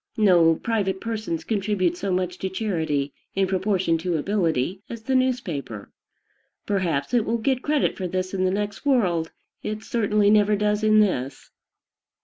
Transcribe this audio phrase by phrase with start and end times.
[0.17, 5.91] No private persons contribute so much to charity, in proportion to ability, as the newspaper.
[6.65, 10.83] Perhaps it will get credit for this in the next world: it certainly never does
[10.83, 11.51] in this.